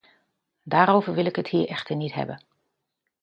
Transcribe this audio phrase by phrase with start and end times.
[0.63, 2.43] Daarover wil ik het hier echter niet hebben.